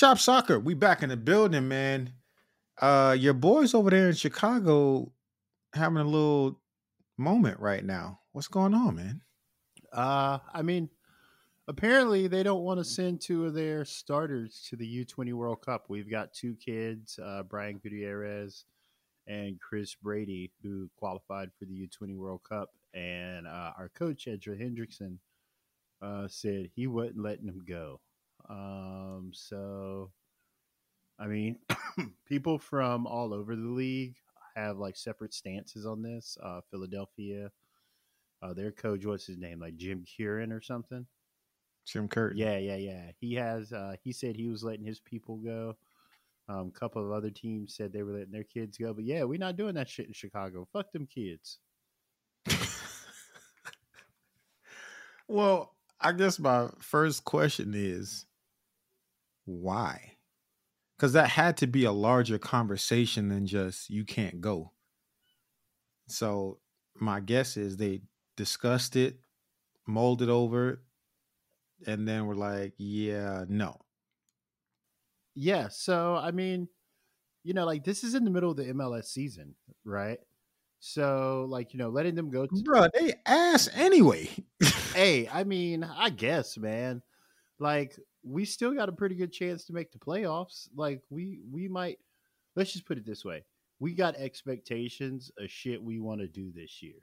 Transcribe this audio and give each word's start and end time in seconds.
Chop 0.00 0.18
Soccer, 0.18 0.58
we 0.58 0.72
back 0.72 1.02
in 1.02 1.10
the 1.10 1.16
building, 1.18 1.68
man. 1.68 2.14
Uh, 2.80 3.14
your 3.18 3.34
boys 3.34 3.74
over 3.74 3.90
there 3.90 4.08
in 4.08 4.14
Chicago 4.14 5.12
having 5.74 5.98
a 5.98 6.04
little 6.04 6.58
moment 7.18 7.60
right 7.60 7.84
now. 7.84 8.20
What's 8.32 8.48
going 8.48 8.72
on, 8.72 8.96
man? 8.96 9.20
Uh, 9.92 10.38
I 10.54 10.62
mean, 10.62 10.88
apparently 11.68 12.28
they 12.28 12.42
don't 12.42 12.62
want 12.62 12.80
to 12.80 12.84
send 12.84 13.20
two 13.20 13.44
of 13.44 13.52
their 13.52 13.84
starters 13.84 14.66
to 14.70 14.76
the 14.76 15.04
U20 15.04 15.34
World 15.34 15.60
Cup. 15.60 15.84
We've 15.90 16.10
got 16.10 16.32
two 16.32 16.54
kids, 16.54 17.18
uh, 17.22 17.42
Brian 17.42 17.76
Gutierrez 17.76 18.64
and 19.26 19.60
Chris 19.60 19.94
Brady, 19.96 20.50
who 20.62 20.88
qualified 20.96 21.50
for 21.58 21.66
the 21.66 21.74
U20 21.74 22.16
World 22.16 22.40
Cup. 22.48 22.70
And 22.94 23.46
uh, 23.46 23.72
our 23.76 23.90
coach, 23.94 24.26
Ezra 24.26 24.56
Hendrickson, 24.56 25.18
uh, 26.00 26.26
said 26.26 26.70
he 26.74 26.86
wasn't 26.86 27.22
letting 27.22 27.44
them 27.44 27.66
go. 27.68 28.00
Um, 28.50 29.30
so, 29.32 30.10
I 31.18 31.26
mean, 31.26 31.58
people 32.26 32.58
from 32.58 33.06
all 33.06 33.32
over 33.32 33.54
the 33.54 33.62
league 33.62 34.16
have 34.56 34.78
like 34.78 34.96
separate 34.96 35.32
stances 35.32 35.86
on 35.86 36.02
this. 36.02 36.36
Uh, 36.42 36.60
Philadelphia, 36.70 37.50
uh, 38.42 38.52
their 38.52 38.72
coach, 38.72 39.06
what's 39.06 39.26
his 39.26 39.38
name? 39.38 39.60
Like 39.60 39.76
Jim 39.76 40.04
Curran 40.16 40.52
or 40.52 40.60
something? 40.60 41.06
Jim 41.86 42.08
Curtin. 42.08 42.38
Yeah, 42.38 42.58
yeah, 42.58 42.76
yeah. 42.76 43.10
He 43.20 43.34
has, 43.34 43.72
uh, 43.72 43.94
he 44.02 44.12
said 44.12 44.36
he 44.36 44.48
was 44.48 44.64
letting 44.64 44.84
his 44.84 45.00
people 45.00 45.36
go. 45.36 45.76
Um, 46.48 46.72
a 46.74 46.78
couple 46.78 47.04
of 47.04 47.12
other 47.12 47.30
teams 47.30 47.76
said 47.76 47.92
they 47.92 48.02
were 48.02 48.12
letting 48.12 48.32
their 48.32 48.42
kids 48.42 48.76
go. 48.76 48.92
But 48.92 49.04
yeah, 49.04 49.22
we're 49.22 49.38
not 49.38 49.56
doing 49.56 49.74
that 49.76 49.88
shit 49.88 50.08
in 50.08 50.12
Chicago. 50.12 50.66
Fuck 50.72 50.90
them 50.90 51.06
kids. 51.06 51.58
well, 55.28 55.76
I 56.00 56.10
guess 56.12 56.40
my 56.40 56.68
first 56.80 57.24
question 57.24 57.72
is 57.76 58.26
why? 59.44 60.16
Because 60.96 61.12
that 61.14 61.30
had 61.30 61.56
to 61.58 61.66
be 61.66 61.84
a 61.84 61.92
larger 61.92 62.38
conversation 62.38 63.28
than 63.28 63.46
just 63.46 63.90
you 63.90 64.04
can't 64.04 64.40
go. 64.40 64.72
So 66.08 66.58
my 66.98 67.20
guess 67.20 67.56
is 67.56 67.76
they 67.76 68.02
discussed 68.36 68.96
it, 68.96 69.20
molded 69.86 70.28
over, 70.28 70.82
and 71.86 72.06
then 72.06 72.26
we're 72.26 72.34
like, 72.34 72.74
yeah, 72.76 73.44
no. 73.48 73.80
Yeah. 75.34 75.68
So 75.68 76.16
I 76.16 76.32
mean, 76.32 76.68
you 77.44 77.54
know, 77.54 77.64
like 77.64 77.84
this 77.84 78.04
is 78.04 78.14
in 78.14 78.24
the 78.24 78.30
middle 78.30 78.50
of 78.50 78.56
the 78.56 78.64
MLS 78.64 79.04
season, 79.04 79.54
right? 79.84 80.18
So, 80.80 81.46
like, 81.48 81.74
you 81.74 81.78
know, 81.78 81.90
letting 81.90 82.14
them 82.14 82.30
go 82.30 82.46
to 82.46 82.62
Bro, 82.64 82.88
they 82.98 83.12
ass 83.26 83.68
anyway. 83.74 84.30
hey, 84.94 85.28
I 85.30 85.44
mean, 85.44 85.84
I 85.84 86.08
guess, 86.08 86.56
man. 86.56 87.02
Like, 87.58 87.98
we 88.22 88.44
still 88.44 88.72
got 88.74 88.88
a 88.88 88.92
pretty 88.92 89.14
good 89.14 89.32
chance 89.32 89.64
to 89.66 89.72
make 89.72 89.92
the 89.92 89.98
playoffs. 89.98 90.68
Like 90.74 91.02
we 91.10 91.40
we 91.50 91.68
might 91.68 91.98
let's 92.56 92.72
just 92.72 92.86
put 92.86 92.98
it 92.98 93.06
this 93.06 93.24
way. 93.24 93.44
We 93.78 93.94
got 93.94 94.16
expectations 94.16 95.30
of 95.38 95.50
shit 95.50 95.82
we 95.82 96.00
want 96.00 96.20
to 96.20 96.28
do 96.28 96.52
this 96.52 96.82
year. 96.82 97.00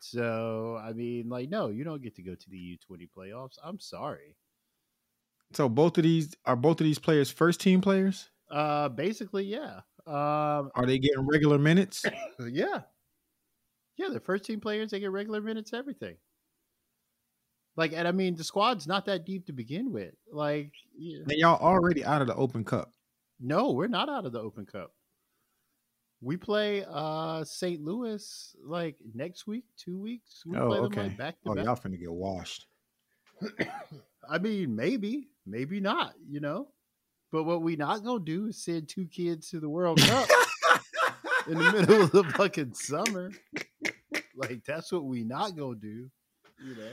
So, 0.00 0.78
I 0.82 0.92
mean, 0.92 1.28
like 1.28 1.48
no, 1.48 1.68
you 1.68 1.84
don't 1.84 2.02
get 2.02 2.14
to 2.16 2.22
go 2.22 2.34
to 2.34 2.50
the 2.50 2.78
U20 2.90 3.08
playoffs. 3.16 3.58
I'm 3.62 3.80
sorry. 3.80 4.36
So 5.52 5.68
both 5.68 5.96
of 5.96 6.04
these 6.04 6.36
are 6.44 6.56
both 6.56 6.80
of 6.80 6.84
these 6.84 6.98
players 6.98 7.30
first 7.30 7.60
team 7.60 7.80
players? 7.80 8.28
Uh 8.50 8.88
basically, 8.88 9.44
yeah. 9.44 9.80
Um 10.06 10.70
Are 10.74 10.86
they 10.86 10.98
getting 10.98 11.26
regular 11.26 11.58
minutes? 11.58 12.04
yeah. 12.40 12.82
Yeah, 13.96 14.08
they're 14.10 14.20
first 14.20 14.44
team 14.44 14.60
players, 14.60 14.90
they 14.90 15.00
get 15.00 15.10
regular 15.10 15.40
minutes, 15.40 15.72
everything. 15.72 16.16
Like, 17.78 17.92
and 17.92 18.08
I 18.08 18.10
mean, 18.10 18.34
the 18.34 18.42
squad's 18.42 18.88
not 18.88 19.06
that 19.06 19.24
deep 19.24 19.46
to 19.46 19.52
begin 19.52 19.92
with. 19.92 20.12
Like, 20.32 20.72
yeah. 20.98 21.20
and 21.22 21.38
y'all 21.38 21.60
already 21.62 22.04
out 22.04 22.20
of 22.20 22.26
the 22.26 22.34
Open 22.34 22.64
Cup. 22.64 22.90
No, 23.38 23.70
we're 23.70 23.86
not 23.86 24.08
out 24.08 24.26
of 24.26 24.32
the 24.32 24.40
Open 24.40 24.66
Cup. 24.66 24.90
We 26.20 26.36
play 26.36 26.84
uh 26.90 27.44
St. 27.44 27.80
Louis 27.80 28.56
like 28.64 28.96
next 29.14 29.46
week, 29.46 29.62
two 29.76 29.96
weeks. 29.96 30.42
We 30.44 30.56
oh, 30.56 30.66
play 30.66 30.78
okay. 30.78 31.02
Them, 31.02 31.16
like, 31.20 31.36
oh, 31.46 31.54
back. 31.54 31.64
y'all 31.64 31.76
finna 31.76 32.00
get 32.00 32.10
washed. 32.10 32.66
I 34.28 34.38
mean, 34.38 34.74
maybe, 34.74 35.28
maybe 35.46 35.78
not. 35.78 36.14
You 36.28 36.40
know, 36.40 36.66
but 37.30 37.44
what 37.44 37.62
we 37.62 37.76
not 37.76 38.02
gonna 38.02 38.24
do 38.24 38.48
is 38.48 38.60
send 38.60 38.88
two 38.88 39.06
kids 39.06 39.50
to 39.50 39.60
the 39.60 39.68
World 39.68 40.00
Cup 40.00 40.28
in 41.46 41.56
the 41.56 41.72
middle 41.72 42.02
of 42.02 42.10
the 42.10 42.24
fucking 42.24 42.74
summer. 42.74 43.30
Like 44.34 44.64
that's 44.64 44.90
what 44.90 45.04
we 45.04 45.22
not 45.22 45.54
gonna 45.54 45.76
do. 45.76 46.10
You 46.60 46.74
know. 46.74 46.90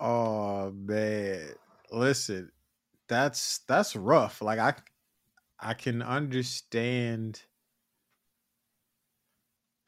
Oh 0.00 0.70
man, 0.70 1.48
listen, 1.90 2.52
that's 3.08 3.58
that's 3.66 3.96
rough. 3.96 4.40
Like 4.40 4.58
I, 4.58 4.74
I 5.58 5.74
can 5.74 6.02
understand. 6.02 7.42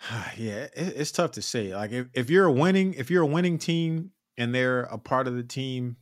yeah, 0.36 0.66
it, 0.74 0.94
it's 0.96 1.12
tough 1.12 1.32
to 1.32 1.42
say. 1.42 1.74
Like 1.74 1.92
if, 1.92 2.06
if 2.12 2.30
you're 2.30 2.46
a 2.46 2.52
winning, 2.52 2.94
if 2.94 3.10
you're 3.10 3.22
a 3.22 3.26
winning 3.26 3.58
team 3.58 4.10
and 4.36 4.54
they're 4.54 4.82
a 4.82 4.98
part 4.98 5.28
of 5.28 5.36
the 5.36 5.44
team, 5.44 5.96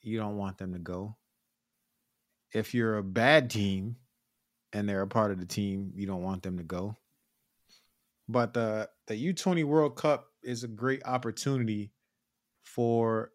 you 0.00 0.18
don't 0.18 0.36
want 0.36 0.58
them 0.58 0.72
to 0.72 0.78
go. 0.78 1.16
If 2.52 2.72
you're 2.72 2.96
a 2.96 3.02
bad 3.02 3.50
team 3.50 3.96
and 4.72 4.88
they're 4.88 5.02
a 5.02 5.08
part 5.08 5.30
of 5.30 5.38
the 5.38 5.46
team, 5.46 5.92
you 5.94 6.06
don't 6.06 6.22
want 6.22 6.42
them 6.42 6.56
to 6.56 6.64
go. 6.64 6.96
But 8.28 8.54
the 8.54 8.88
the 9.08 9.32
U20 9.32 9.64
World 9.64 9.96
Cup 9.96 10.28
is 10.42 10.64
a 10.64 10.68
great 10.68 11.02
opportunity 11.04 11.90
for 12.64 13.30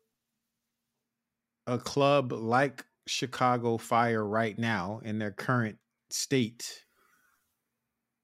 a 1.68 1.78
club 1.78 2.32
like 2.32 2.86
Chicago 3.08 3.78
Fire 3.78 4.26
right 4.26 4.58
now 4.58 5.02
in 5.04 5.20
their 5.20 5.32
current 5.32 5.78
state, 6.10 6.86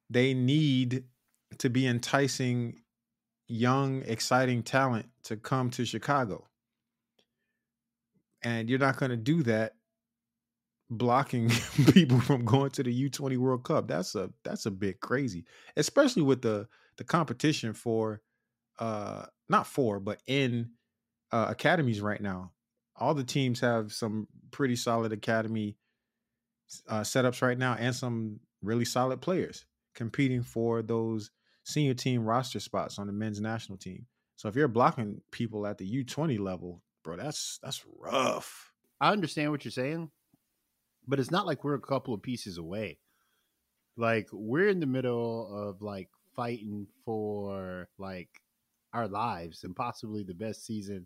they 0.10 0.34
need 0.34 1.04
to 1.58 1.70
be 1.70 1.88
enticing 1.88 2.82
young, 3.48 4.04
exciting 4.04 4.64
talent 4.64 5.08
to 5.24 5.36
come 5.36 5.70
to 5.72 5.86
Chicago. 5.86 6.48
And 8.42 8.70
you're 8.70 8.80
not 8.80 8.98
going 8.98 9.10
to 9.10 9.18
do 9.18 9.44
that 9.44 9.74
blocking 10.90 11.50
people 11.94 12.20
from 12.20 12.46
going 12.46 12.72
to 12.72 12.84
the 12.84 13.10
U20 13.10 13.38
World 13.38 13.64
Cup. 13.64 13.88
That's 13.88 14.16
a 14.16 14.30
that's 14.44 14.66
a 14.66 14.72
bit 14.72 15.02
crazy, 15.02 15.46
especially 15.76 16.24
with 16.24 16.42
the 16.42 16.68
the 16.98 17.04
competition 17.04 17.74
for 17.74 18.22
uh 18.80 19.26
not 19.50 19.68
for 19.68 20.00
but 20.00 20.22
in 20.28 20.70
uh, 21.32 21.48
academies 21.50 22.02
right 22.02 22.22
now. 22.22 22.52
All 22.96 23.14
the 23.14 23.24
teams 23.24 23.60
have 23.62 23.94
some 23.94 24.28
pretty 24.52 24.76
solid 24.76 25.14
academy 25.14 25.78
uh, 26.88 27.02
setups 27.02 27.42
right 27.42 27.58
now, 27.58 27.76
and 27.80 27.96
some 27.96 28.40
really 28.62 28.86
solid 28.86 29.22
players 29.22 29.66
competing 29.96 30.44
for 30.44 30.82
those 30.82 31.32
senior 31.64 31.94
team 31.94 32.26
roster 32.26 32.60
spots 32.60 33.00
on 33.00 33.08
the 33.08 33.14
men's 33.14 33.40
national 33.40 33.78
team. 33.78 34.06
So 34.36 34.48
if 34.48 34.56
you're 34.56 34.68
blocking 34.68 35.22
people 35.32 35.68
at 35.68 35.78
the 35.78 36.04
U20 36.04 36.40
level, 36.40 36.82
bro, 37.04 37.18
that's 37.18 37.60
that's 37.62 37.84
rough. 37.98 38.72
I 39.02 39.12
understand 39.12 39.52
what 39.52 39.64
you're 39.66 39.72
saying, 39.72 40.12
but 41.08 41.20
it's 41.20 41.32
not 41.32 41.46
like 41.46 41.64
we're 41.64 41.76
a 41.76 41.82
couple 41.82 42.14
of 42.14 42.22
pieces 42.22 42.58
away. 42.58 43.00
Like 43.98 44.28
we're 44.32 44.70
in 44.70 44.80
the 44.80 44.86
middle 44.86 45.70
of 45.70 45.82
like 45.82 46.10
fighting 46.36 46.88
for 47.04 47.90
like 47.98 48.30
our 48.94 49.08
lives 49.08 49.64
and 49.64 49.76
possibly 49.76 50.24
the 50.24 50.34
best 50.34 50.66
season 50.66 51.06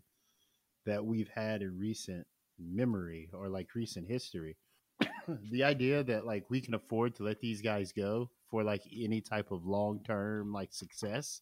that 0.86 1.04
we've 1.04 1.30
had 1.34 1.62
in 1.62 1.78
recent 1.78 2.26
memory 2.58 3.30
or 3.32 3.48
like 3.48 3.74
recent 3.74 4.08
history. 4.08 4.56
the 5.50 5.64
idea 5.64 6.02
that 6.04 6.26
like 6.26 6.44
we 6.50 6.60
can 6.60 6.74
afford 6.74 7.14
to 7.16 7.24
let 7.24 7.40
these 7.40 7.62
guys 7.62 7.92
go 7.92 8.30
for 8.50 8.62
like 8.62 8.82
any 8.96 9.20
type 9.20 9.50
of 9.50 9.66
long 9.66 10.00
term 10.04 10.52
like 10.52 10.72
success 10.72 11.40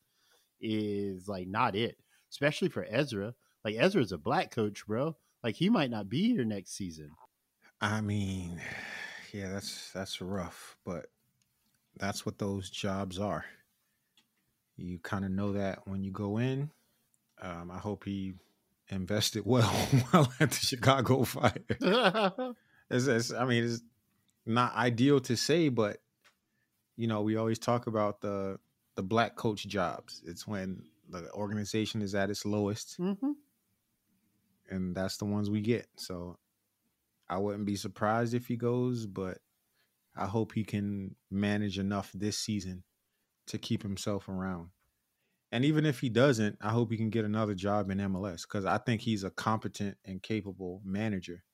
is 0.61 1.29
like 1.29 1.47
not 1.49 1.75
it, 1.75 1.97
especially 2.31 2.69
for 2.69 2.87
Ezra. 2.89 3.35
Like 3.65 3.77
Ezra's 3.79 4.13
a 4.13 4.19
black 4.19 4.51
coach, 4.51 4.87
bro. 4.87 5.17
Like 5.43 5.57
he 5.57 5.69
might 5.69 5.91
not 5.91 6.09
be 6.09 6.33
here 6.33 6.45
next 6.45 6.73
season. 6.77 7.11
I 7.81 8.01
mean, 8.01 8.61
yeah, 9.33 9.51
that's 9.51 9.91
that's 9.93 10.21
rough, 10.21 10.77
but 10.85 11.07
that's 11.99 12.25
what 12.25 12.39
those 12.39 12.71
jobs 12.71 13.19
are. 13.19 13.45
You 14.77 14.99
kind 14.99 15.25
of 15.25 15.31
know 15.31 15.53
that 15.53 15.87
when 15.87 16.03
you 16.03 16.11
go 16.11 16.39
in. 16.39 16.71
Um, 17.41 17.73
I 17.73 17.79
hope 17.79 18.05
he 18.05 18.35
invested 18.89 19.43
well 19.45 19.69
while 20.11 20.33
at 20.41 20.51
the 20.51 20.57
Chicago 20.57 21.25
Fire. 21.25 22.55
It's, 22.91 23.07
it's, 23.07 23.33
I 23.33 23.45
mean, 23.47 23.65
it's 23.65 23.83
not 24.45 24.75
ideal 24.75 25.21
to 25.21 25.37
say, 25.37 25.69
but 25.69 25.99
you 26.97 27.07
know, 27.07 27.23
we 27.23 27.37
always 27.37 27.59
talk 27.59 27.87
about 27.87 28.21
the 28.21 28.59
the 28.97 29.03
black 29.03 29.37
coach 29.37 29.67
jobs. 29.67 30.23
It's 30.27 30.47
when 30.47 30.83
the 31.09 31.31
organization 31.33 32.03
is 32.03 32.15
at 32.15 32.31
its 32.31 32.45
lowest, 32.45 32.97
hmm 32.97 33.33
and 34.71 34.95
that's 34.95 35.19
the 35.19 35.25
ones 35.27 35.51
we 35.51 35.61
get. 35.61 35.87
So 35.97 36.39
I 37.29 37.39
wouldn't 37.39 37.67
be 37.67 37.77
surprised 37.77 38.35
if 38.35 38.47
he 38.47 38.57
goes, 38.57 39.07
but 39.07 39.39
I 40.17 40.27
hope 40.27 40.53
he 40.53 40.65
can 40.65 41.15
manage 41.31 41.79
enough 41.79 42.11
this 42.15 42.39
season 42.39 42.83
to 43.47 43.59
keep 43.59 43.83
himself 43.83 44.29
around. 44.29 44.69
And 45.53 45.67
even 45.67 45.85
if 45.85 46.01
he 46.01 46.09
doesn't, 46.09 46.57
I 46.63 46.71
hope 46.71 46.91
he 46.91 46.97
can 46.97 47.11
get 47.11 47.27
another 47.27 47.55
job 47.55 47.91
in 47.91 47.99
MLS 47.99 48.43
because 48.43 48.65
I 48.65 48.79
think 48.79 49.03
he's 49.03 49.23
a 49.23 49.31
competent 49.31 49.99
and 50.05 50.23
capable 50.23 50.81
manager. 50.83 51.45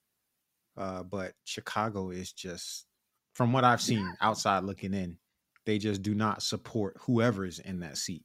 Uh, 0.77 1.03
but 1.03 1.33
Chicago 1.45 2.11
is 2.11 2.33
just, 2.33 2.87
from 3.35 3.53
what 3.53 3.65
I've 3.65 3.81
seen 3.81 4.15
outside 4.21 4.63
looking 4.63 4.95
in, 4.95 5.19
they 5.67 5.79
just 5.79 6.03
do 6.03 6.15
not 6.15 6.43
support 6.43 6.97
whoever 7.01 7.45
is 7.45 7.59
in 7.59 7.81
that 7.81 7.99
seat. 7.99 8.25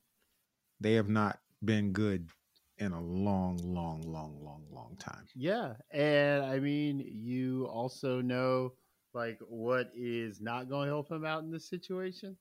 They 0.79 0.93
have 0.93 1.09
not 1.09 1.39
been 1.65 1.91
good 1.91 2.29
in 2.77 2.91
a 2.91 3.01
long, 3.01 3.57
long, 3.63 4.01
long, 4.03 4.37
long, 4.43 4.65
long 4.71 4.95
time. 4.99 5.25
Yeah, 5.35 5.73
and 5.91 6.45
I 6.45 6.59
mean, 6.59 7.03
you 7.03 7.65
also 7.65 8.21
know 8.21 8.73
like 9.13 9.39
what 9.47 9.91
is 9.95 10.39
not 10.39 10.69
going 10.69 10.87
to 10.87 10.93
help 10.93 11.11
him 11.11 11.25
out 11.25 11.43
in 11.43 11.51
this 11.51 11.67
situation. 11.67 12.37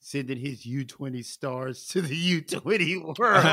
Sending 0.00 0.38
his 0.38 0.64
U 0.64 0.84
twenty 0.84 1.22
stars 1.22 1.86
to 1.88 2.00
the 2.00 2.16
U 2.16 2.40
twenty 2.40 2.96
World. 3.18 3.44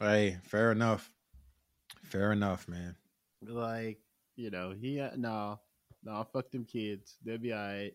Hey, 0.00 0.38
fair 0.44 0.72
enough. 0.72 1.10
Fair 2.04 2.32
enough, 2.32 2.66
man. 2.66 2.96
like 3.46 3.98
you 4.36 4.50
know, 4.50 4.72
he 4.72 5.00
uh, 5.00 5.10
no, 5.16 5.60
no, 6.02 6.26
fuck 6.32 6.50
them 6.50 6.64
kids. 6.64 7.16
They'll 7.24 7.38
be 7.38 7.52
all 7.52 7.58
right. 7.60 7.92